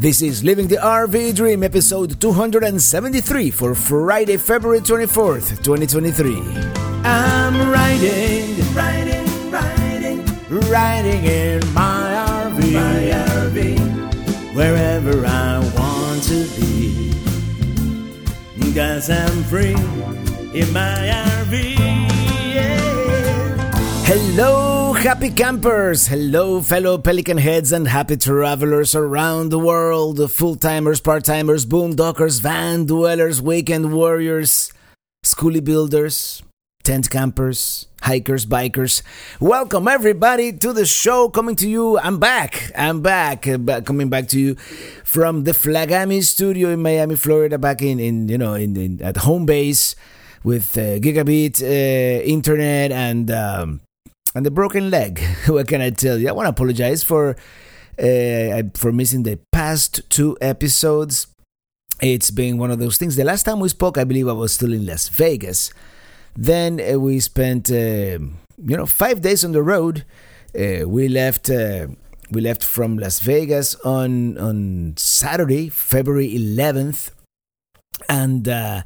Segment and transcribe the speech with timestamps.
[0.00, 6.40] This is Living the RV Dream, episode 273 for Friday, February 24th, 2023.
[7.04, 10.24] I'm riding, riding, riding,
[10.70, 12.16] riding in my
[12.48, 13.12] RV, my
[13.44, 17.12] RV, wherever I want to be.
[18.72, 19.76] Cause I'm free
[20.58, 21.12] in my
[21.44, 21.76] RV.
[22.54, 22.80] Yeah.
[24.06, 26.08] Hello, happy campers.
[26.08, 30.30] Hello, fellow Pelican heads and happy travelers around the world.
[30.30, 34.70] Full timers, part timers, boondockers, van dwellers, weekend warriors,
[35.24, 36.42] schoolie builders,
[36.82, 39.02] tent campers, hikers, bikers.
[39.40, 41.30] Welcome everybody to the show.
[41.30, 42.70] Coming to you, I'm back.
[42.76, 43.48] I'm back.
[43.48, 44.54] Uh, coming back to you
[45.04, 47.58] from the Flagami studio in Miami, Florida.
[47.58, 49.96] Back in, in you know in, in at home base
[50.44, 53.80] with uh, gigabit uh, internet and um,
[54.34, 55.20] and the broken leg.
[55.46, 56.28] what can I tell you?
[56.28, 57.36] I want to apologize for
[57.98, 61.26] uh, for missing the past two episodes.
[62.00, 63.16] It's been one of those things.
[63.16, 65.70] The last time we spoke, I believe I was still in Las Vegas.
[66.34, 70.04] Then uh, we spent, uh, you know, five days on the road.
[70.58, 71.50] Uh, we left.
[71.50, 71.88] Uh,
[72.30, 77.10] we left from Las Vegas on on Saturday, February 11th,
[78.08, 78.82] and uh,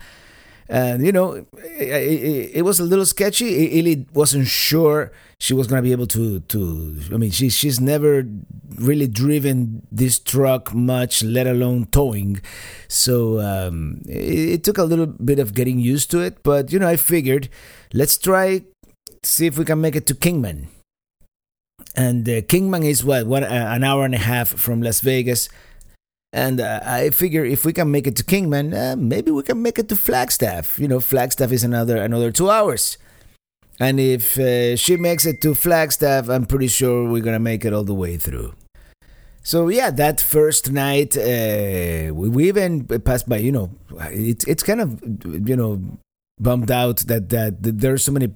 [0.68, 1.46] and you know, it,
[1.78, 3.78] it, it, was a little sketchy.
[3.78, 6.96] Illy wasn't sure she was gonna be able to to.
[7.12, 8.26] I mean, she she's never
[8.76, 12.40] really driven this truck much, let alone towing.
[12.88, 16.42] So um, it, it took a little bit of getting used to it.
[16.42, 17.48] But you know, I figured
[17.92, 18.62] let's try
[19.22, 20.68] see if we can make it to Kingman.
[21.96, 25.48] And uh, Kingman is what one uh, an hour and a half from Las Vegas.
[26.34, 29.62] And uh, I figure if we can make it to Kingman, uh, maybe we can
[29.62, 30.80] make it to Flagstaff.
[30.80, 32.98] You know, Flagstaff is another another two hours.
[33.78, 37.72] And if uh, she makes it to Flagstaff, I'm pretty sure we're gonna make it
[37.72, 38.54] all the way through.
[39.44, 43.36] So yeah, that first night, uh, we, we even passed by.
[43.36, 43.70] You know,
[44.10, 45.00] it's it's kind of
[45.48, 45.80] you know
[46.40, 48.26] bummed out that that, that there are so many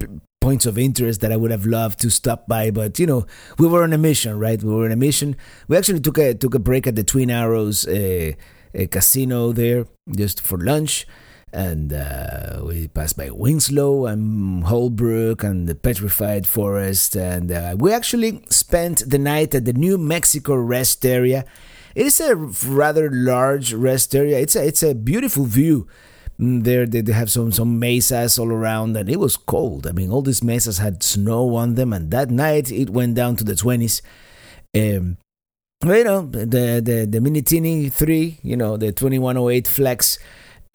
[0.48, 3.26] points of interest that I would have loved to stop by, but you know,
[3.58, 4.58] we were on a mission, right?
[4.62, 5.36] We were on a mission.
[5.68, 8.32] We actually took a took a break at the Twin Arrows uh,
[8.90, 9.84] casino there
[10.22, 11.06] just for lunch,
[11.52, 17.92] and uh, we passed by Winslow and Holbrook and the Petrified Forest, and uh, we
[17.92, 21.44] actually spent the night at the New Mexico Rest Area.
[21.94, 22.36] It is a
[22.84, 24.38] rather large rest area.
[24.38, 25.88] It's a it's a beautiful view
[26.38, 29.86] there they, they have some some mesas all around and it was cold.
[29.86, 33.36] I mean all these mesas had snow on them and that night it went down
[33.36, 34.00] to the 20s
[34.76, 35.16] um
[35.84, 40.18] you know the the the minitini 3 you know the 2108 flex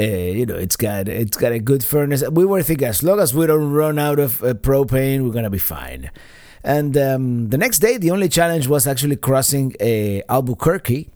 [0.01, 2.23] uh, you know it's got it's got a good furnace.
[2.29, 5.49] We were thinking as long as we don't run out of uh, propane we're gonna
[5.49, 6.09] be fine.
[6.63, 11.12] And um, the next day the only challenge was actually crossing uh, albuquerque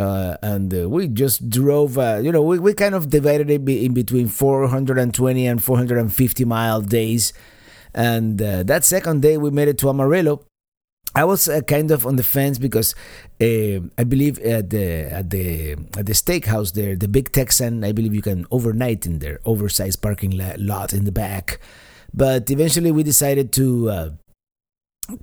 [0.00, 3.68] uh, and uh, we just drove, uh, you know, we, we kind of divided it
[3.68, 7.32] in between 420 and 450 mile days.
[7.94, 10.44] And uh, that second day, we made it to Amarillo.
[11.14, 12.94] I was uh, kind of on the fence because
[13.40, 17.90] uh, I believe at the at the at the steakhouse there, the Big Texan, I
[17.90, 21.58] believe you can overnight in their oversized parking lot in the back.
[22.14, 24.14] But eventually, we decided to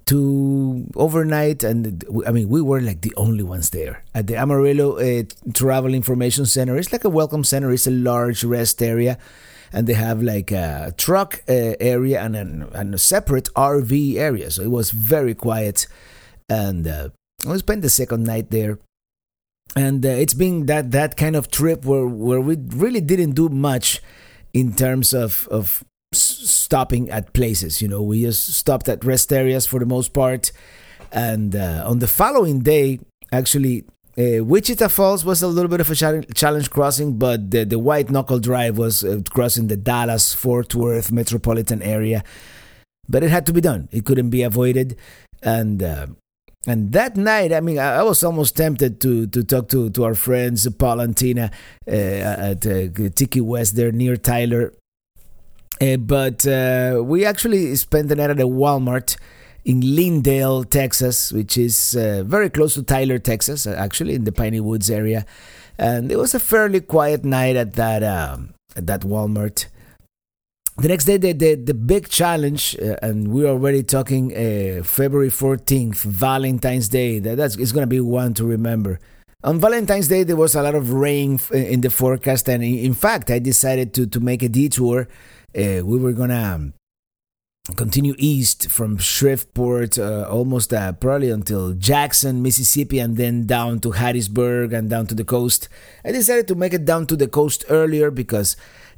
[0.06, 4.04] to overnight and i mean we were like the only ones there.
[4.14, 5.24] At the amarillo uh,
[5.54, 7.72] travel information center it's like a welcome center.
[7.72, 9.18] It's a large rest area
[9.72, 14.52] and they have like a truck uh, area and, an, and a separate rv area.
[14.52, 15.88] So it was very quiet
[16.50, 17.10] and uh,
[17.46, 18.80] we spent the second night there.
[19.76, 23.50] And uh, it's been that that kind of trip where where we really didn't do
[23.50, 24.02] much
[24.54, 25.84] in terms of of
[26.22, 27.82] stopping at places.
[27.82, 30.52] You know, we just stopped at rest areas for the most part.
[31.12, 33.00] And uh, on the following day,
[33.32, 33.86] actually,
[34.18, 35.96] uh, Wichita Falls was a little bit of a
[36.34, 41.12] challenge crossing, but the, the White Knuckle Drive was uh, crossing the Dallas Fort Worth
[41.12, 42.24] metropolitan area.
[43.08, 44.98] But it had to be done, it couldn't be avoided.
[45.44, 46.08] And uh,
[46.66, 50.16] and that night, I mean, I, was almost tempted to to talk to, to our
[50.16, 51.52] friends Paul and Tina
[51.88, 54.74] uh, at uh, Tiki West there near Tyler
[55.82, 59.18] uh, but uh, we actually spent the night at a Walmart
[59.66, 64.32] in Lindale, Texas, which is uh, very close to Tyler, Texas, uh, actually in the
[64.32, 65.26] Piney Woods area.
[65.78, 69.68] And it was a fairly quiet night at that um, at that Walmart.
[70.78, 75.30] The next day, the the, the big challenge, uh, and we're already talking uh, February
[75.30, 77.20] fourteenth, Valentine's Day.
[77.20, 79.00] That, that's it's gonna be one to remember.
[79.44, 83.30] On Valentine's Day, there was a lot of rain in the forecast, and in fact,
[83.30, 85.08] I decided to to make a detour
[85.54, 86.74] we were gonna
[87.76, 93.92] continue east from Shreveport, uh, almost uh, probably until Jackson, Mississippi, and then down to
[93.92, 95.68] Hattiesburg and down to the coast.
[96.06, 98.56] I decided to make it down to the coast earlier because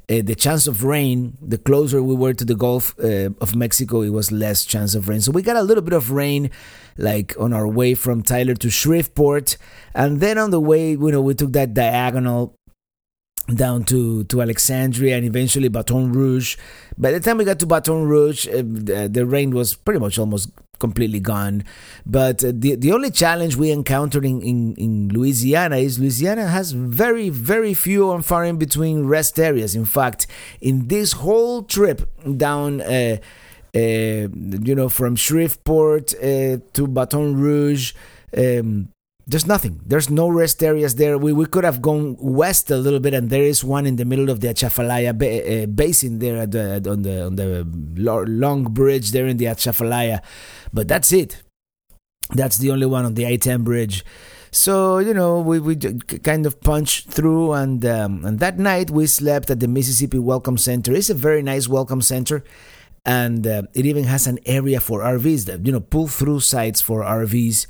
[0.08, 4.02] uh, the chance of rain, the closer we were to the Gulf uh, of Mexico,
[4.02, 5.20] it was less chance of rain.
[5.20, 6.50] So we got a little bit of rain,
[6.96, 9.56] like on our way from Tyler to Shreveport,
[9.94, 12.56] and then on the way, you know, we took that diagonal
[13.54, 16.56] down to, to Alexandria and eventually Baton Rouge.
[16.96, 20.18] By the time we got to Baton Rouge, uh, the, the, rain was pretty much
[20.18, 21.64] almost completely gone.
[22.04, 26.72] But uh, the, the only challenge we encountered in, in, in, Louisiana is Louisiana has
[26.72, 29.76] very, very few and far in between rest areas.
[29.76, 30.26] In fact,
[30.60, 33.18] in this whole trip down, uh,
[33.74, 37.92] uh you know, from Shreveport uh, to Baton Rouge,
[38.36, 38.88] um,
[39.26, 39.80] there's nothing.
[39.86, 41.16] There's no rest areas there.
[41.18, 44.04] We, we could have gone west a little bit, and there is one in the
[44.04, 47.64] middle of the Atchafalaya ba- uh, basin there the, on the on the
[47.96, 50.20] long bridge there in the Atchafalaya,
[50.72, 51.42] but that's it.
[52.30, 54.04] That's the only one on the I-10 bridge.
[54.52, 59.06] So you know we, we kind of punched through, and um, and that night we
[59.06, 60.92] slept at the Mississippi Welcome Center.
[60.92, 62.42] It's a very nice welcome center,
[63.04, 66.80] and uh, it even has an area for RVs that you know pull through sites
[66.80, 67.66] for RVs.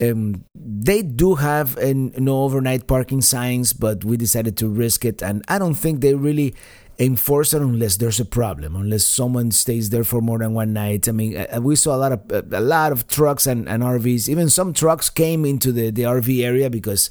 [0.00, 5.22] Um, they do have an, no overnight parking signs, but we decided to risk it,
[5.22, 6.54] and I don't think they really
[6.98, 11.08] enforce it unless there's a problem, unless someone stays there for more than one night.
[11.08, 14.28] I mean, uh, we saw a lot of a lot of trucks and, and RVs.
[14.28, 17.08] Even some trucks came into the, the RV area because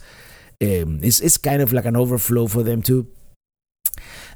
[0.61, 3.07] um, it's it's kind of like an overflow for them too.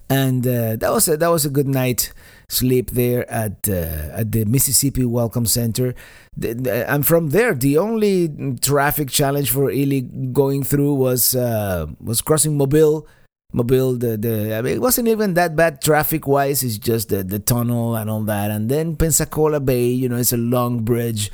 [0.10, 2.14] And uh, that was a, that was a good night
[2.52, 5.96] sleep there at uh, at the Mississippi Welcome Center.
[6.44, 8.30] And from there, the only
[8.62, 10.02] traffic challenge for Illy
[10.34, 13.08] going through was uh, was crossing Mobile.
[13.54, 16.64] Mobile, the, the I mean, it wasn't even that bad traffic wise.
[16.64, 18.50] It's just the, the tunnel and all that.
[18.50, 21.32] And then Pensacola Bay, you know, it's a long bridge,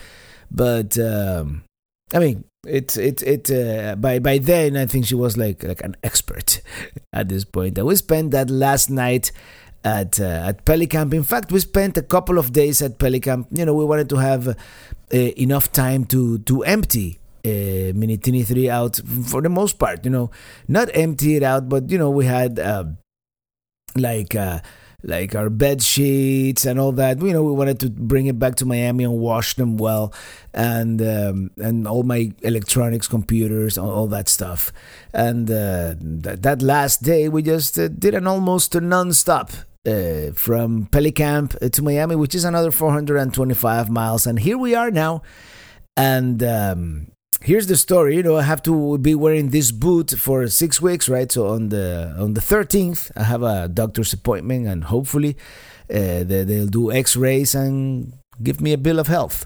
[0.50, 1.64] but um,
[2.12, 5.84] I mean, it it it uh, by by then I think she was like like
[5.84, 6.62] an expert
[7.14, 7.78] at this point.
[7.78, 9.32] And we spent that last night
[9.84, 11.14] at uh, at Pelicamp.
[11.14, 13.48] In fact, we spent a couple of days at Pelicamp.
[13.52, 14.56] You know, we wanted to have uh,
[15.12, 20.04] enough time to to empty uh, Mini Tini 3 out for the most part.
[20.06, 20.32] You know,
[20.68, 22.86] not empty it out, but you know, we had uh,
[23.96, 24.36] like.
[24.36, 24.60] Uh,
[25.04, 27.22] like our bed sheets and all that.
[27.22, 30.12] You know, we wanted to bring it back to Miami and wash them well,
[30.54, 34.74] and um, and all my electronics, computers, all, all that stuff.
[35.14, 39.52] And uh, th- that last day, we just uh, did an almost non-stop
[39.88, 44.28] uh, from Pelicamp to Miami, which is another 425 miles.
[44.28, 45.22] And here we are now.
[45.96, 47.08] And um,
[47.42, 48.18] here's the story.
[48.18, 51.32] You know, I have to be wearing this boot for six weeks, right?
[51.32, 55.38] So on the on the 13th, I have a doctor's appointment, and hopefully,
[55.90, 58.14] uh, they, they'll do X-rays and
[58.44, 59.46] give me a bill of health.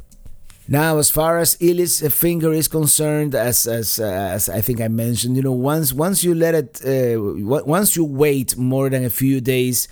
[0.68, 5.36] Now, as far as Illy's finger is concerned, as as as I think I mentioned,
[5.36, 7.20] you know, once once you let it, uh,
[7.66, 9.88] once you wait more than a few days,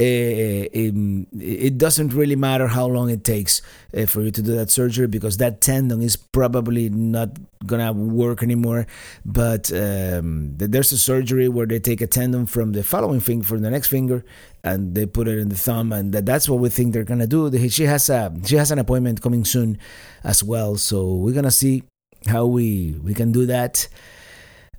[0.00, 3.60] uh, it doesn't really matter how long it takes
[3.94, 7.36] uh, for you to do that surgery because that tendon is probably not
[7.66, 8.86] gonna work anymore.
[9.26, 13.60] But um, there's a surgery where they take a tendon from the following finger, from
[13.60, 14.24] the next finger,
[14.64, 17.50] and they put it in the thumb, and that's what we think they're gonna do.
[17.68, 19.78] She has a she has an appointment coming soon
[20.24, 21.82] as well, so we're gonna see
[22.26, 23.86] how we we can do that.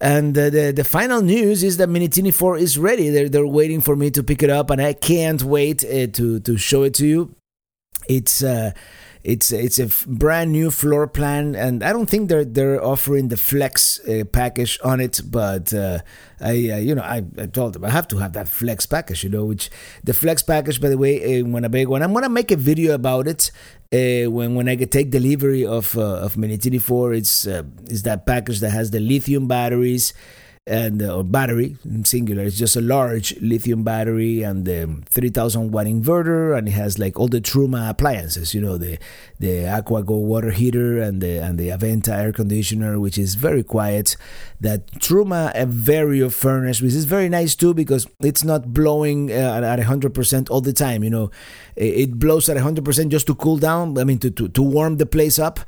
[0.02, 3.10] And uh, the the final news is that Mini Tini 4 is ready.
[3.10, 6.40] They're they're waiting for me to pick it up, and I can't wait uh, to
[6.40, 7.36] to show it to you.
[8.10, 8.72] It's uh,
[9.24, 13.28] it's it's a f- brand new floor plan, and I don't think they're they're offering
[13.28, 15.22] the flex uh, package on it.
[15.26, 16.00] But uh,
[16.40, 19.24] I uh, you know I, I told them I have to have that flex package.
[19.24, 19.70] You know, which
[20.04, 22.02] the flex package, by the way, when a big one.
[22.02, 23.52] I'm gonna make a video about it.
[23.94, 28.04] Uh, when when I take delivery of uh, of Mini Tini 4, it's uh, is
[28.04, 30.14] that package that has the lithium batteries
[30.68, 32.44] and uh, battery in singular.
[32.44, 37.20] It's just a large lithium battery and the 3000 watt inverter, and it has like
[37.20, 38.54] all the Truma appliances.
[38.54, 39.00] You know the
[39.40, 44.16] the AquaGo water heater and the and the Aventa air conditioner, which is very quiet.
[44.60, 49.62] That Truma a Vario furnace, which is very nice too because it's not blowing uh,
[49.64, 51.04] at 100% all the time.
[51.04, 51.32] You know,
[51.76, 53.98] it blows at 100% just to cool down.
[53.98, 55.60] I mean, to to, to warm the place up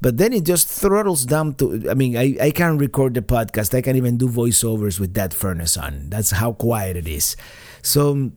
[0.00, 3.74] but then it just throttles down to i mean I, I can't record the podcast.
[3.76, 6.10] I can't even do voiceovers with that furnace on.
[6.10, 7.36] That's how quiet it is.
[7.82, 8.30] So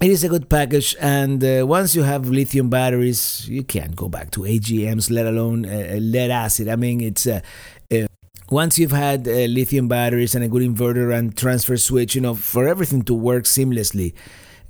[0.00, 0.96] it is a good package.
[1.00, 5.66] And uh, once you have lithium batteries you can't go back to agms let alone
[5.66, 6.68] uh, lead acid.
[6.68, 7.40] I mean it's uh,
[7.92, 8.06] uh
[8.50, 12.34] once you've had uh, lithium batteries and a good inverter and transfer switch you know
[12.34, 14.14] for everything to work seamlessly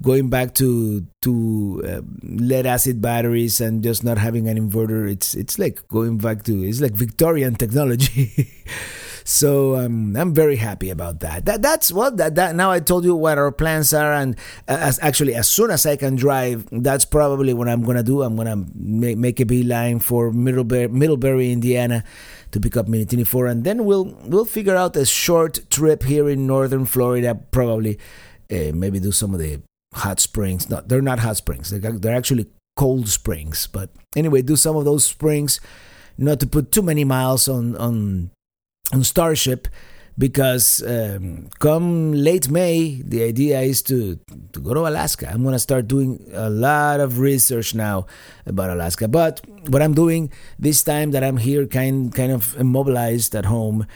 [0.02, 5.35] going back to to uh, lead acid batteries and just not having an inverter it's
[5.35, 8.49] it's like going back to it's like Victorian technology.
[9.25, 11.45] so um, I'm very happy about that.
[11.45, 14.37] That that's what that, that now I told you what our plans are, and
[14.69, 18.23] uh, as actually as soon as I can drive, that's probably what I'm gonna do.
[18.23, 22.04] I'm gonna make, make a beeline for Middlebury, Middlebury, Indiana,
[22.52, 26.02] to pick up Mini Tini 4, and then we'll we'll figure out a short trip
[26.02, 27.99] here in northern Florida, probably.
[28.50, 29.62] Uh, maybe do some of the
[29.95, 30.69] hot springs.
[30.71, 31.71] No, they're not hot springs.
[31.71, 33.67] They're, actually cold springs.
[33.67, 35.61] But anyway, do some of those springs.
[36.19, 38.31] Not to put too many miles on on
[38.93, 39.69] on Starship
[40.21, 44.21] because um, come late May, the idea is to,
[44.53, 45.31] to go to Alaska.
[45.33, 48.07] I'm to start doing a lot of research now
[48.45, 49.09] about Alaska.
[49.09, 53.87] But what I'm doing this time that I'm here, kind kind of immobilized at home,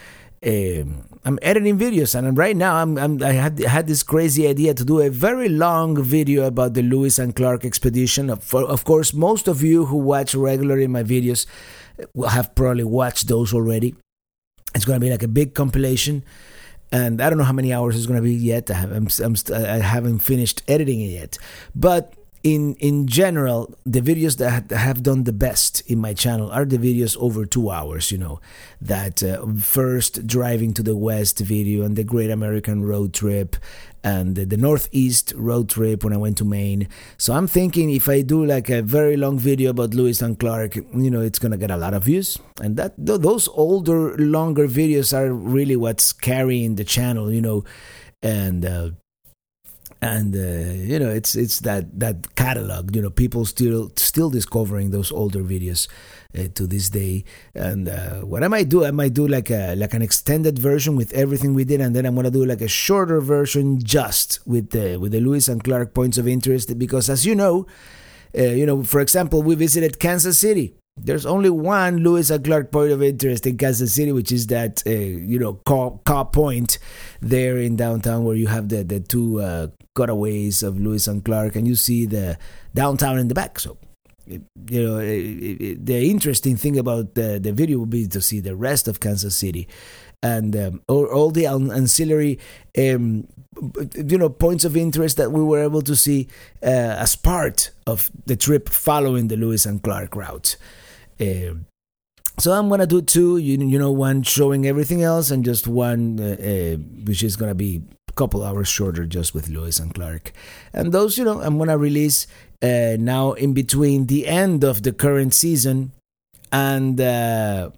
[0.45, 4.75] um, I'm editing videos, and right now I'm, I'm I had had this crazy idea
[4.75, 8.29] to do a very long video about the Lewis and Clark expedition.
[8.29, 11.47] Of, of course, most of you who watch regularly my videos
[12.13, 13.95] will have probably watched those already.
[14.75, 16.23] It's going to be like a big compilation,
[16.91, 18.69] and I don't know how many hours it's going to be yet.
[18.69, 21.37] I, have, I'm, I'm, I haven't finished editing it yet,
[21.73, 22.13] but
[22.45, 26.77] in in general, the videos that have done the best in my channel are the
[26.77, 28.11] videos over two hours.
[28.11, 28.39] You know,
[28.79, 33.55] that uh, first driving to the west video and the Great American Road Trip,
[34.03, 36.87] and the, the Northeast Road Trip when I went to Maine.
[37.17, 40.75] So I'm thinking if I do like a very long video about Lewis and Clark,
[40.75, 44.67] you know, it's gonna get a lot of views, and that th- those older, longer
[44.67, 47.33] videos are really what's carrying the channel.
[47.33, 47.63] You know,
[48.21, 48.63] and.
[48.63, 48.89] Uh,
[50.05, 54.91] and uh, you know it's it's that that catalog you know people still still discovering
[54.91, 55.87] those older videos
[56.37, 57.23] uh, to this day.
[57.53, 60.95] And uh, what i might do i might do like a like an extended version
[60.95, 64.71] with everything we did and then i'm gonna do like a shorter version just with
[64.71, 67.65] the with the lewis and clark points of interest because as you know
[68.37, 70.75] uh, you know for example we visited kansas city.
[70.97, 74.81] There's only one Lewis and Clark point of interest in Kansas City, which is that
[74.87, 76.79] uh, you know Kaw, Point
[77.19, 81.55] there in downtown, where you have the the two uh, cutaways of Lewis and Clark,
[81.55, 82.37] and you see the
[82.73, 83.59] downtown in the back.
[83.59, 83.77] So,
[84.27, 88.87] you know, the interesting thing about the, the video would be to see the rest
[88.87, 89.67] of Kansas City
[90.25, 92.39] and um, all, the ancillary,
[92.77, 93.27] um,
[93.93, 96.27] you know, points of interest that we were able to see
[96.63, 100.57] uh, as part of the trip following the Lewis and Clark route.
[101.19, 101.55] Uh,
[102.39, 106.19] so I'm gonna do two, you, you know, one showing everything else, and just one
[106.19, 106.75] uh, uh
[107.05, 107.83] which is gonna be
[108.15, 110.31] couple hours shorter just with Lewis and Clark.
[110.73, 112.27] And those, you know, I'm going to release
[112.61, 115.91] uh, now in between the end of the current season
[116.51, 117.69] and uh,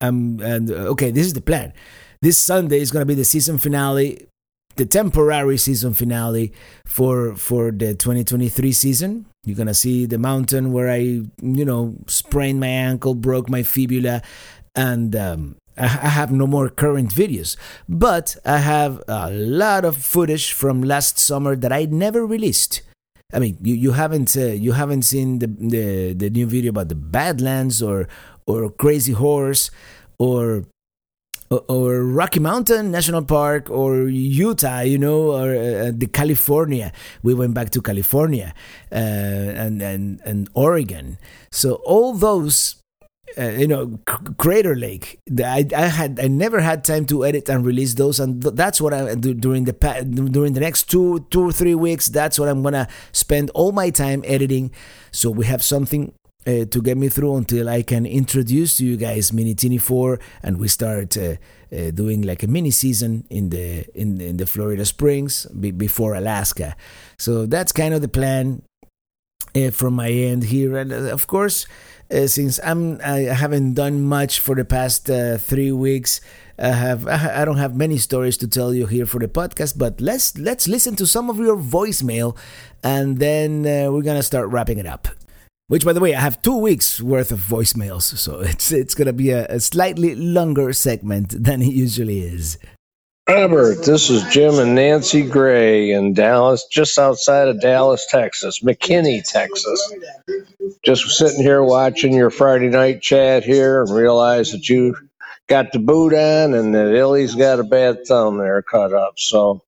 [0.00, 1.72] um, and uh, okay, this is the plan.
[2.20, 4.26] This Sunday is going to be the season finale,
[4.76, 6.52] the temporary season finale
[6.86, 9.26] for for the 2023 season.
[9.44, 14.22] You're gonna see the mountain where I, you know, sprained my ankle, broke my fibula,
[14.74, 17.56] and um, I have no more current videos,
[17.88, 22.82] but I have a lot of footage from last summer that I never released.
[23.32, 26.88] I mean, you, you haven't uh, you haven't seen the, the the new video about
[26.88, 28.08] the Badlands or
[28.46, 29.70] or Crazy Horse
[30.18, 30.64] or
[31.50, 36.92] or Rocky Mountain National Park or Utah, you know, or uh, the California.
[37.22, 38.54] We went back to California
[38.92, 41.18] uh, and and and Oregon.
[41.50, 42.76] So all those
[43.38, 43.98] uh, you know
[44.38, 45.18] crater lake.
[45.38, 48.94] I, I had i never had time to edit and release those and that's what
[48.94, 49.72] i do during the
[50.30, 53.90] during the next two two or three weeks that's what i'm gonna spend all my
[53.90, 54.70] time editing.
[55.10, 56.12] So we have something
[56.46, 60.20] uh, to get me through until i can introduce to you guys mini tini 4
[60.42, 61.36] and we start uh,
[61.72, 66.14] uh, doing like a mini season in the in, in the florida springs be, before
[66.14, 66.76] alaska.
[67.18, 68.62] So that's kind of the plan
[69.56, 70.76] uh, from my end here.
[70.76, 71.66] And uh, of course
[72.12, 76.20] uh, since I'm I haven't done much for the past uh, three weeks.
[76.58, 80.00] I have I don't have many stories to tell you here for the podcast, but
[80.00, 82.36] let's let's listen to some of your voicemail,
[82.82, 85.08] and then uh, we're gonna start wrapping it up.
[85.66, 89.12] Which, by the way, I have two weeks worth of voicemails, so it's it's gonna
[89.12, 92.58] be a, a slightly longer segment than it usually is.
[93.28, 99.26] Robert, this is Jim and Nancy Gray in Dallas, just outside of Dallas, Texas, McKinney,
[99.26, 99.94] Texas.
[100.84, 104.94] Just sitting here watching your Friday night chat here and realize that you
[105.48, 109.14] got the boot on and that Illy's got a bad thumb there cut up.
[109.18, 109.62] So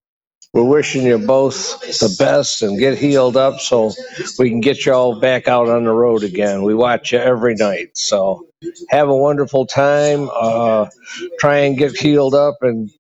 [0.53, 3.93] we're wishing you both the best and get healed up so
[4.39, 6.63] we can get you all back out on the road again.
[6.63, 7.97] We watch you every night.
[7.97, 8.46] So
[8.91, 10.29] have a wonderful time.
[10.33, 10.87] Uh,
[11.39, 12.91] try and get healed up and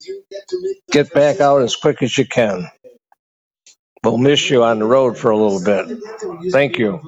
[0.90, 2.70] get back out as quick as you can.
[4.04, 5.98] We'll miss you on the road for a little bit.
[6.52, 7.00] Thank you.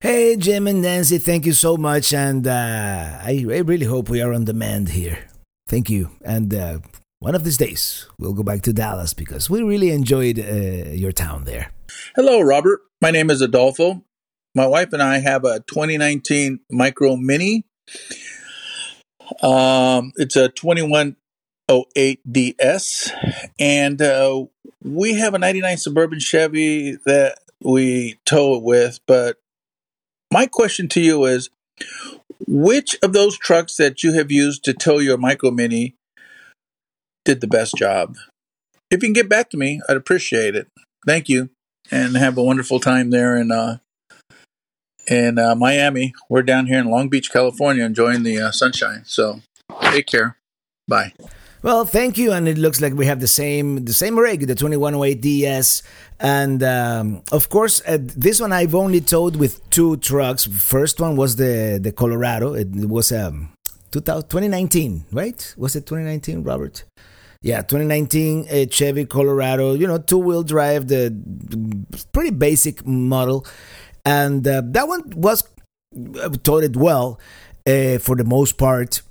[0.00, 2.12] Hey, Jim and Nancy, thank you so much.
[2.12, 5.28] And uh, I, I really hope we are on demand here.
[5.68, 6.10] Thank you.
[6.24, 6.78] And uh,
[7.20, 11.12] one of these days, we'll go back to Dallas because we really enjoyed uh, your
[11.12, 11.70] town there.
[12.16, 12.80] Hello, Robert.
[13.00, 14.04] My name is Adolfo.
[14.54, 17.64] My wife and I have a 2019 Micro Minnie.
[19.42, 23.10] Um, it's a 2108DS,
[23.58, 24.44] and uh,
[24.82, 29.00] we have a 99 Suburban Chevy that we tow it with.
[29.06, 29.38] But
[30.32, 31.50] my question to you is
[32.46, 35.94] which of those trucks that you have used to tow your Micro Minnie
[37.24, 38.16] did the best job?
[38.90, 40.68] If you can get back to me, I'd appreciate it.
[41.06, 41.50] Thank you,
[41.90, 43.78] and have a wonderful time there in uh,
[45.08, 46.14] in uh, Miami.
[46.28, 49.02] We're down here in Long Beach, California, enjoying the uh, sunshine.
[49.04, 49.40] So
[49.82, 50.36] take care.
[50.88, 51.12] Bye.
[51.62, 54.56] Well, thank you, and it looks like we have the same the same rig, the
[54.56, 55.84] 2108 DS,
[56.18, 60.44] and um, of course uh, this one I've only towed with two trucks.
[60.44, 62.54] First one was the the Colorado.
[62.54, 63.52] It, was um
[63.92, 65.54] 2019, right?
[65.56, 66.82] Was it 2019, Robert?
[67.42, 69.74] Yeah, 2019 uh, Chevy Colorado.
[69.74, 71.14] You know, two wheel drive, the
[72.12, 73.46] pretty basic model,
[74.04, 75.44] and uh, that one was
[76.42, 77.20] taught it well
[77.66, 79.02] uh, for the most part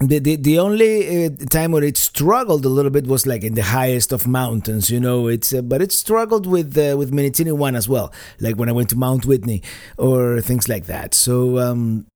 [0.00, 3.54] the, the, the only uh, time where it struggled a little bit was like in
[3.54, 5.26] the highest of mountains, you know.
[5.26, 8.10] It's uh, but it struggled with uh, with Minitini one as well,
[8.40, 9.62] like when I went to Mount Whitney
[9.98, 11.12] or things like that.
[11.12, 12.06] So um,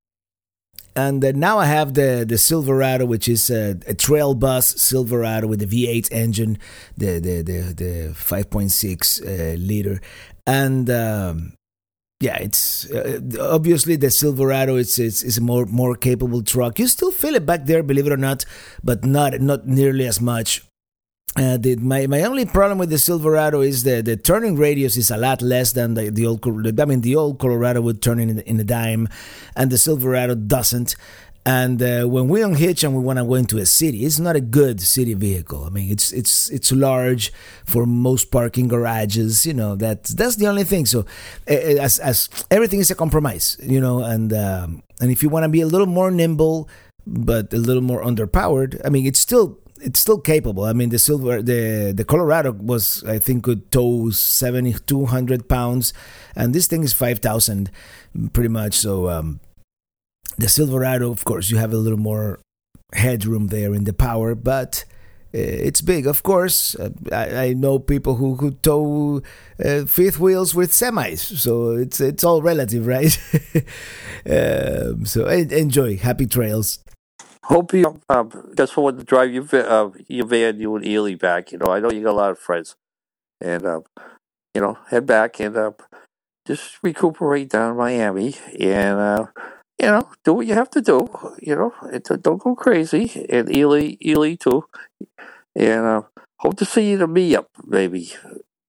[0.97, 5.47] and uh, now I have the the Silverado, which is a, a, Trail Boss Silverado
[5.47, 6.59] with the V8 engine,
[6.97, 10.01] the the the, the 5.6 uh, liter,
[10.47, 11.53] and um,
[12.21, 16.79] yeah, it's uh, obviously the Silverado is, is is a more more capable truck.
[16.79, 18.45] You still feel it back there, believe it or not,
[18.83, 20.63] but not not nearly as much.
[21.37, 25.11] Uh, the, my my only problem with the Silverado is the the turning radius is
[25.11, 26.47] a lot less than the, the old.
[26.81, 29.09] I mean, the old Colorado would turn in in a dime,
[29.57, 30.95] and the Silverado doesn't.
[31.47, 34.35] And uh, when we unhitch and we want to go into a city, it's not
[34.35, 35.65] a good city vehicle.
[35.65, 37.33] I mean, it's it's it's large
[37.67, 39.45] for most parking garages.
[39.45, 40.87] You know, that's that's the only thing.
[40.87, 41.05] So,
[41.47, 45.51] as as everything is a compromise, you know, and um, and if you want to
[45.51, 46.69] be a little more nimble
[47.07, 50.65] but a little more underpowered, I mean, it's still it's still capable.
[50.65, 55.49] I mean, the silver, the the Colorado was, I think, could tow seventy two hundred
[55.49, 55.93] pounds,
[56.35, 57.71] and this thing is five thousand,
[58.33, 58.75] pretty much.
[58.75, 59.41] So, um,
[60.37, 62.41] the Silverado, of course, you have a little more
[62.93, 64.85] headroom there in the power, but
[65.35, 66.07] uh, it's big.
[66.07, 69.23] Of course, uh, I, I, know people who, who tow
[69.65, 73.19] uh, fifth wheels with semis, so it's it's all relative, right?
[74.31, 75.97] um, so enjoy.
[75.97, 76.79] Happy trails.
[77.45, 81.53] Hope you um, just want to drive your uh, your van, you and Ely back.
[81.53, 82.77] You know, I know you got a lot of friends,
[83.41, 83.85] and um,
[84.55, 85.73] you know, head back and uh,
[86.47, 89.27] just recuperate down in Miami and uh,
[89.79, 91.09] you know, do what you have to do.
[91.41, 93.27] You know, it, don't go crazy.
[93.29, 94.65] And Ely, Ely too.
[95.57, 96.03] And uh,
[96.39, 98.13] hope to see you to me up, maybe.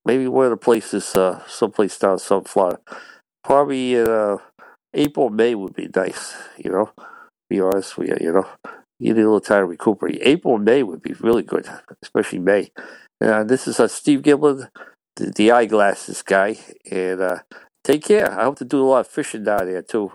[0.04, 2.78] Maybe one of the places, uh, someplace down some Florida.
[3.42, 4.38] Probably in uh,
[4.94, 6.34] April, May would be nice.
[6.58, 6.92] You know,
[7.50, 8.16] be honest with you.
[8.20, 8.48] You know,
[9.00, 10.18] you need a little time to recuperate.
[10.22, 11.68] April, May would be really good,
[12.02, 12.70] especially May.
[13.20, 14.68] Uh, this is uh, Steve Giblin,
[15.16, 17.38] the, the eyeglasses guy, and uh,
[17.82, 18.30] take care.
[18.38, 20.12] I hope to do a lot of fishing down there too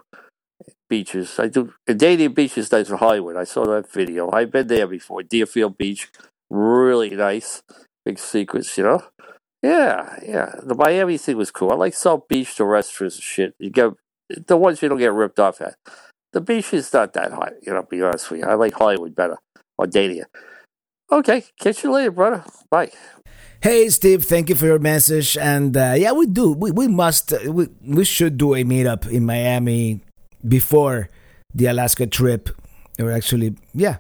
[0.90, 1.40] beaches.
[1.40, 3.36] I do Canadian beaches nice for Hollywood.
[3.36, 4.32] I saw that video.
[4.32, 5.24] I've been there before.
[5.24, 6.10] Deerfield Beach,
[6.50, 7.64] really nice.
[8.06, 9.04] Big secrets, you know.
[9.62, 10.56] Yeah, yeah.
[10.64, 11.72] The Miami thing was cool.
[11.72, 13.56] I like South Beach, the restaurants and shit.
[13.60, 13.92] You get
[14.48, 15.76] the ones you don't get ripped off at.
[16.34, 17.84] The beach is not that hot, you know.
[17.84, 19.38] Be honest with you, I like Hollywood better
[19.78, 20.26] or Dania.
[21.12, 22.46] Okay, catch you later, brother.
[22.70, 22.92] Bye.
[23.62, 25.38] Hey Steve, thank you for your message.
[25.38, 26.54] And uh, yeah, we do.
[26.54, 27.34] We, we must.
[27.34, 30.02] Uh, we we should do a meetup in Miami
[30.48, 31.10] before
[31.54, 32.50] the Alaska trip,
[33.00, 33.98] or actually, yeah,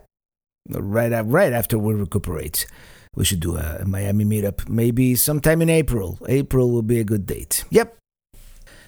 [0.69, 2.65] right right after we recuperate.
[3.15, 6.17] We should do a, Miami meetup, maybe sometime in April.
[6.29, 7.65] April will be a good date.
[7.69, 7.97] Yep.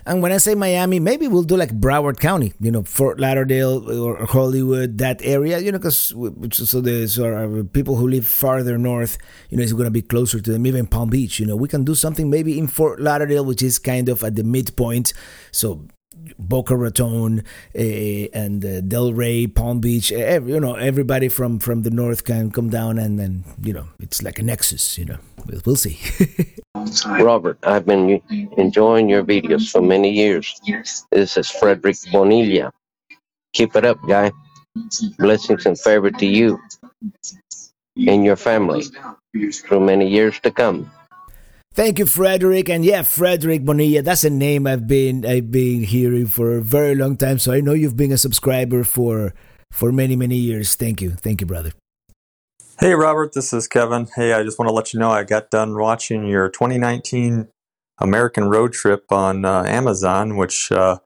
[0.06, 3.89] And when I say Miami, maybe we'll do like Broward County, you know, Fort Lauderdale
[3.89, 6.13] or Hollywood, that area, you know, because
[6.52, 9.18] so the so people who live farther north,
[9.50, 11.70] you know, it's going to be closer to them, even Palm Beach, you know, we
[11.70, 15.13] can do something maybe in Fort Lauderdale, which is kind of at the midpoint.
[15.52, 15.88] So
[16.38, 17.43] Boca Raton
[17.76, 20.12] uh, and uh, Delray, Palm Beach.
[20.12, 23.88] Every, you know, everybody from from the north can come down, and then you know,
[24.00, 24.98] it's like a nexus.
[24.98, 26.00] You know, we'll, we'll see.
[27.06, 28.22] Robert, I've been
[28.58, 30.60] enjoying your videos for many years.
[31.12, 32.72] This is Frederick Bonilla.
[33.54, 34.32] Keep it up, guy.
[35.19, 36.60] Blessings and favor to you
[37.96, 38.86] and your family
[39.54, 40.91] through many years to come.
[41.76, 42.70] Thank you, Frederick.
[42.70, 46.94] And yeah, Frederick Bonilla, that's a name I've been I've been hearing for a very
[46.94, 47.40] long time.
[47.40, 49.34] So I know you've been a subscriber for
[49.72, 50.76] for many, many years.
[50.76, 51.12] Thank you.
[51.12, 51.72] Thank you, brother.
[52.80, 54.08] Hey, Robert, this is Kevin.
[54.16, 57.48] Hey, I just want to let you know I got done watching your 2019
[58.00, 61.00] American road trip on uh, Amazon, which uh,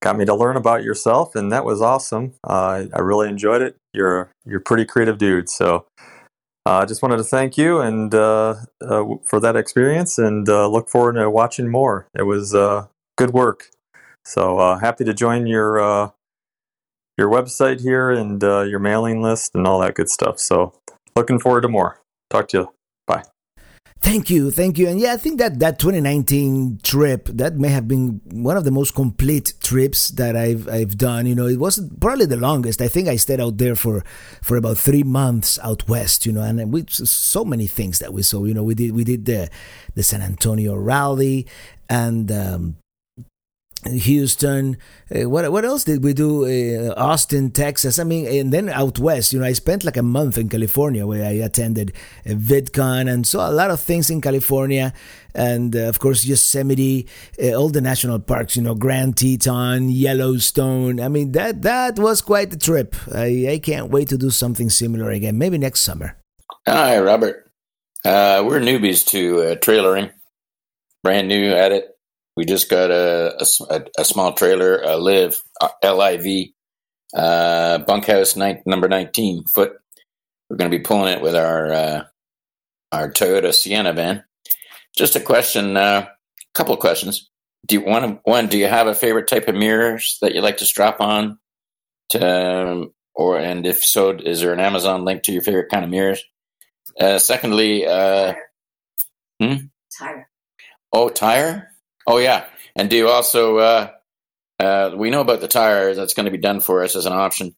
[0.00, 2.34] got me to learn about yourself, and that was awesome.
[2.44, 3.76] Uh, I really enjoyed it.
[3.92, 5.86] You're you're a pretty creative dude, so
[6.68, 10.90] I uh, just wanted to thank you and uh, uh, for that experience, and look
[10.90, 12.08] forward to watching more.
[12.14, 12.52] It was
[13.16, 13.70] good work.
[14.26, 16.12] So happy to join your
[17.16, 20.38] your website here and your mailing list and all that good stuff.
[20.38, 20.74] So
[21.16, 22.02] looking forward to more.
[22.28, 22.77] Talk to you.
[24.00, 27.88] Thank you, thank you, and yeah, I think that that 2019 trip that may have
[27.88, 31.26] been one of the most complete trips that I've I've done.
[31.26, 32.80] You know, it was probably the longest.
[32.80, 34.04] I think I stayed out there for
[34.40, 36.26] for about three months out west.
[36.26, 38.44] You know, and we so many things that we saw.
[38.44, 39.50] You know, we did we did the
[39.94, 41.48] the San Antonio rally,
[41.90, 42.76] and um,
[43.86, 44.76] Houston.
[45.14, 46.44] Uh, what what else did we do?
[46.44, 47.98] Uh, Austin, Texas.
[47.98, 49.32] I mean, and then out west.
[49.32, 51.92] You know, I spent like a month in California where I attended
[52.26, 54.92] a VidCon and saw a lot of things in California,
[55.34, 57.06] and of course Yosemite,
[57.40, 58.56] all the national parks.
[58.56, 61.00] You know, Grand Teton, Yellowstone.
[61.00, 62.96] I mean, that that was quite the trip.
[63.14, 65.38] I I can't wait to do something similar again.
[65.38, 66.16] Maybe next summer.
[66.66, 67.50] Hi, Robert.
[68.04, 70.10] Uh, we're newbies to uh, trailering,
[71.02, 71.97] brand new at it
[72.38, 73.36] we just got a,
[73.68, 76.54] a, a small trailer, a Liv, uh, L-I-V,
[77.12, 79.72] uh, bunkhouse nine, number 19 foot.
[80.48, 82.04] We're going to be pulling it with our uh,
[82.92, 84.22] our Toyota Sienna van.
[84.96, 86.06] Just a question, a uh,
[86.54, 87.28] couple of questions.
[87.66, 88.46] Do you want one?
[88.46, 91.40] Do you have a favorite type of mirrors that you like to strap on?
[92.10, 95.84] To um, or and if so, is there an Amazon link to your favorite kind
[95.84, 96.22] of mirrors?
[97.00, 98.50] Uh, secondly, uh, tire.
[99.42, 99.54] Hmm?
[99.98, 100.30] tire.
[100.92, 101.72] Oh, tire.
[102.08, 103.58] Oh yeah, and do you also?
[103.58, 103.90] Uh,
[104.58, 105.98] uh, we know about the tires.
[105.98, 107.54] That's going to be done for us as an option.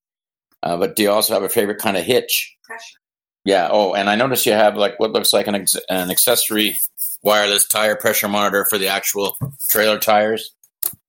[0.60, 2.56] Uh, but do you also have a favorite kind of hitch?
[2.64, 2.98] Pressure.
[3.44, 3.68] Yeah.
[3.70, 6.78] Oh, and I noticed you have like what looks like an ex- an accessory
[7.22, 9.36] wireless tire pressure monitor for the actual
[9.70, 10.52] trailer tires.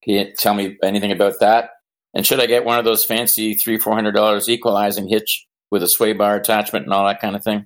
[0.04, 1.72] Can you tell me anything about that?
[2.14, 5.82] And should I get one of those fancy three four hundred dollars equalizing hitch with
[5.82, 7.66] a sway bar attachment and all that kind of thing?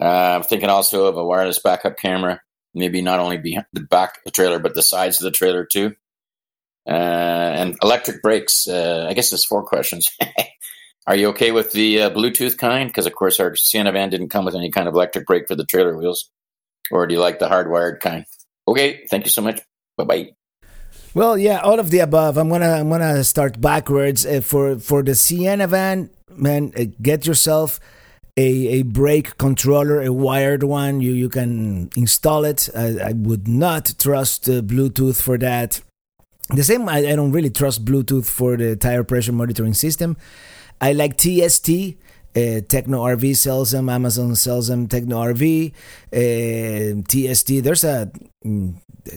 [0.00, 2.40] Uh, I'm thinking also of a wireless backup camera
[2.74, 5.64] maybe not only behind the back of the trailer, but the sides of the trailer
[5.64, 5.94] too.
[6.86, 8.66] Uh, and electric brakes.
[8.66, 10.10] Uh, I guess there's four questions.
[11.06, 12.88] Are you okay with the uh, Bluetooth kind?
[12.88, 15.54] Because of course our Sienna van didn't come with any kind of electric brake for
[15.54, 16.30] the trailer wheels.
[16.90, 18.24] Or do you like the hardwired kind?
[18.66, 19.60] Okay, thank you so much.
[19.96, 20.30] Bye bye.
[21.14, 22.36] Well, yeah, all of the above.
[22.36, 26.10] I'm gonna I'm gonna start backwards uh, for for the Sienna van.
[26.30, 27.80] Man, uh, get yourself
[28.40, 31.00] a, a brake controller, a wired one.
[31.00, 32.68] You you can install it.
[32.74, 35.80] I, I would not trust uh, Bluetooth for that.
[36.48, 40.16] The same, I, I don't really trust Bluetooth for the tire pressure monitoring system.
[40.80, 41.68] I like TST.
[42.34, 43.88] Uh, Techno RV sells them.
[43.88, 44.86] Amazon sells them.
[44.88, 45.72] Techno RV,
[46.14, 47.62] uh, TST.
[47.62, 48.10] There's a
[48.46, 48.74] mm,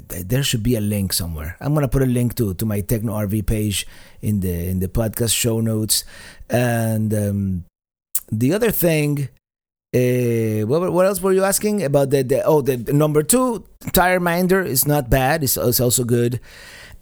[0.10, 1.56] there should be a link somewhere.
[1.62, 3.88] I'm gonna put a link to to my Techno RV page
[4.22, 6.04] in the in the podcast show notes.
[6.50, 7.66] And um,
[8.32, 9.30] the other thing,
[9.96, 14.20] uh, what, what else were you asking about the, the oh the, number two tire
[14.20, 15.44] minder is not bad.
[15.44, 16.40] It's, it's also good.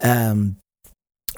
[0.00, 0.56] Um,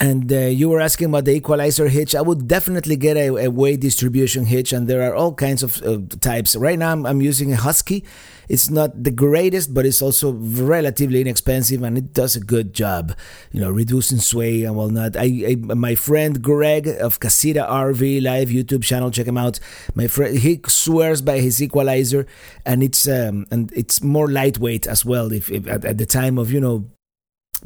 [0.01, 2.15] and uh, you were asking about the equalizer hitch.
[2.15, 5.81] I would definitely get a, a weight distribution hitch, and there are all kinds of
[5.83, 6.57] uh, types.
[6.57, 8.05] Right now, I'm, I'm, using a Husky.
[8.49, 13.17] It's not the greatest, but it's also relatively inexpensive, and it does a good job,
[13.53, 15.17] you know, reducing sway and whatnot.
[15.17, 19.61] I, I my friend Greg of Casita RV Live YouTube channel, check him out.
[19.95, 22.27] My friend, he swears by his equalizer,
[22.67, 25.33] and it's um and it's more lightweight as well.
[25.33, 26.91] If, if at, at the time of you know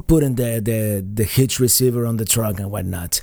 [0.07, 3.21] putting the, the, the hitch receiver on the truck and whatnot.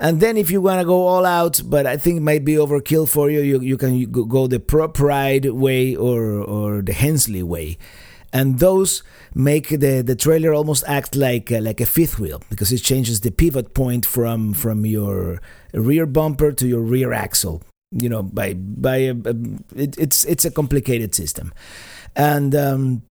[0.00, 2.54] And then if you want to go all out, but I think it might be
[2.54, 7.42] overkill for you, you, you can go the Pro Pride way or, or the Hensley
[7.42, 7.78] way.
[8.32, 9.02] And those
[9.34, 13.22] make the, the trailer almost act like uh, like a fifth wheel because it changes
[13.22, 15.40] the pivot point from from your
[15.72, 17.62] rear bumper to your rear axle.
[17.90, 19.34] You know, by by a, a,
[19.74, 21.54] it, it's it's a complicated system,
[22.14, 23.02] and um,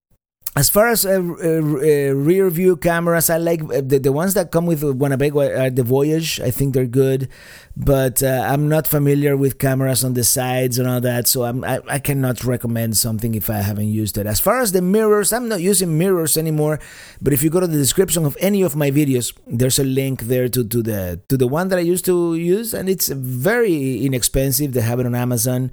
[0.57, 4.33] as far as uh, uh, uh, rear view cameras, I like uh, the, the ones
[4.33, 6.41] that come with Winnebago are the Voyage.
[6.41, 7.29] I think they're good,
[7.75, 11.63] but uh, I'm not familiar with cameras on the sides and all that, so I'm,
[11.63, 14.25] I, I cannot recommend something if I haven't used it.
[14.25, 16.79] As far as the mirrors, I'm not using mirrors anymore,
[17.21, 20.23] but if you go to the description of any of my videos, there's a link
[20.23, 24.03] there to, to the to the one that I used to use, and it's very
[24.03, 24.73] inexpensive.
[24.73, 25.69] They have it on Amazon.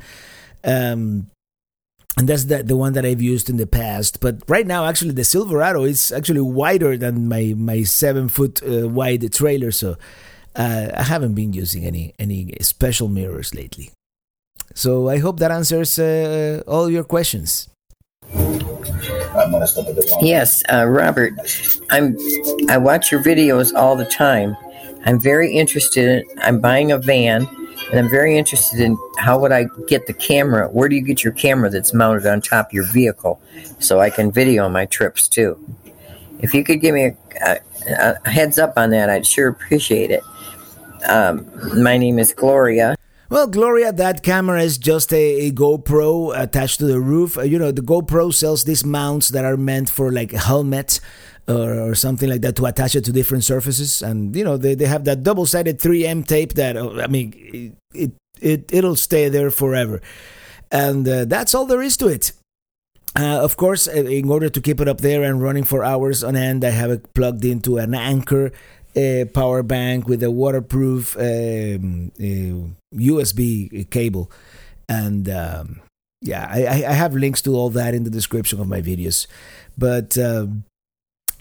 [0.62, 1.31] Um,
[2.16, 4.20] and that's the, the one that I've used in the past.
[4.20, 8.88] But right now, actually, the Silverado is actually wider than my my seven foot uh,
[8.88, 9.96] wide trailer, so
[10.55, 13.90] uh, I haven't been using any any special mirrors lately.
[14.74, 17.68] So I hope that answers uh, all your questions.
[20.20, 21.33] Yes, uh, Robert.
[21.90, 22.16] I'm.
[22.68, 24.57] I watch your videos all the time.
[25.05, 26.22] I'm very interested.
[26.22, 27.46] In I'm buying a van,
[27.90, 30.68] and I'm very interested in how would I get the camera?
[30.68, 33.40] Where do you get your camera that's mounted on top of your vehicle,
[33.79, 35.59] so I can video my trips too?
[36.40, 40.11] If you could give me a, a, a heads up on that, I'd sure appreciate
[40.11, 40.23] it.
[41.09, 41.51] Um,
[41.83, 42.97] my name is Gloria.
[43.31, 47.38] Well, Gloria, that camera is just a, a GoPro attached to the roof.
[47.38, 51.01] Uh, you know, the GoPro sells these mounts that are meant for like a helmet
[51.49, 54.03] or, or something like that to attach it to different surfaces.
[54.03, 57.77] And, you know, they, they have that double sided 3M tape that, uh, I mean,
[57.93, 60.01] it, it, it'll stay there forever.
[60.71, 62.33] And uh, that's all there is to it.
[63.17, 66.25] Uh, of course, uh, in order to keep it up there and running for hours
[66.25, 68.51] on end, I have it plugged into an Anker
[69.33, 72.13] power bank with a waterproof um,
[72.95, 74.31] USB cable,
[74.89, 75.81] and um,
[76.21, 79.27] yeah, I, I have links to all that in the description of my videos.
[79.77, 80.65] But um,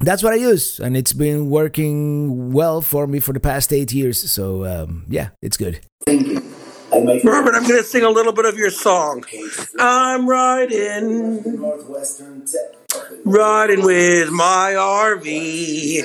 [0.05, 3.93] that's what I use, and it's been working well for me for the past eight
[3.93, 4.31] years.
[4.31, 5.79] So um, yeah, it's good.
[6.05, 6.53] Thank you.
[6.93, 9.25] Robert, I'm going to sing a little bit of your song.
[9.79, 11.41] I'm riding,
[13.25, 16.01] riding with my RV,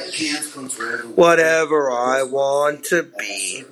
[1.15, 3.65] whatever I want to be,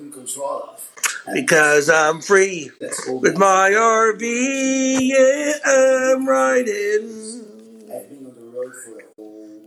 [1.33, 4.99] because I'm free with my RV.
[5.01, 7.45] Yeah, I'm riding,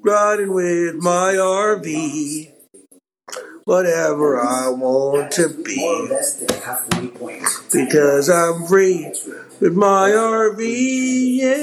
[0.02, 2.52] riding with my RV
[3.64, 6.08] whatever I want to be.
[7.72, 9.12] Because I'm free
[9.60, 10.58] with my RV,
[11.38, 11.54] yeah.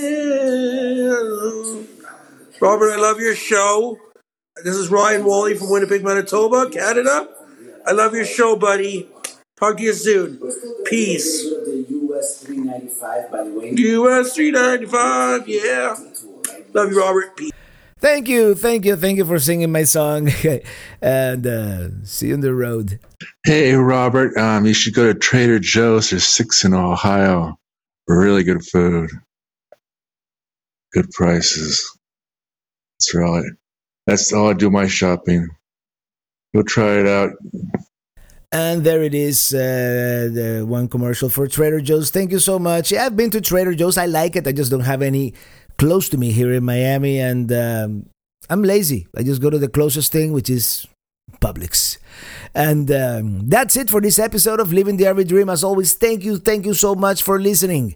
[2.61, 3.99] Robert, I love your show.
[4.63, 7.27] This is Ryan Wally from Winnipeg, Manitoba, Canada.
[7.85, 9.09] I love your show, buddy.
[9.59, 10.39] Talk to you soon.
[10.85, 11.43] Peace.
[11.43, 13.71] US 395, by the way.
[13.75, 15.95] US 395, yeah.
[16.73, 17.35] Love you, Robert.
[17.35, 17.51] Peace.
[17.99, 20.29] Thank you, thank you, thank you for singing my song,
[21.01, 22.99] and uh, see you on the road.
[23.43, 26.11] Hey, Robert, um, you should go to Trader Joe's.
[26.11, 27.57] There's six in Ohio.
[28.07, 29.09] Really good food,
[30.93, 31.97] good prices.
[32.99, 33.51] That's right.
[34.05, 35.47] That's all I do my shopping.
[36.55, 37.31] Go try it out.
[38.51, 42.11] And there it is, uh, the one commercial for Trader Joe's.
[42.11, 42.91] Thank you so much.
[42.91, 43.97] Yeah, I've been to Trader Joe's.
[43.97, 44.47] I like it.
[44.47, 45.33] I just don't have any
[45.77, 48.09] close to me here in Miami, and um,
[48.49, 49.07] I'm lazy.
[49.15, 50.87] I just go to the closest thing, which is
[51.41, 51.97] Publix.
[52.55, 55.49] And um, that's it for this episode of Living the RV Dream.
[55.49, 57.95] As always, thank you, thank you so much for listening.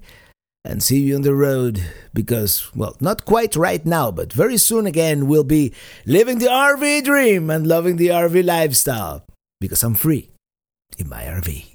[0.64, 4.86] And see you on the road because, well, not quite right now, but very soon
[4.86, 5.74] again, we'll be
[6.06, 9.26] living the RV dream and loving the RV lifestyle
[9.60, 10.30] because I'm free
[11.00, 11.71] in my RV.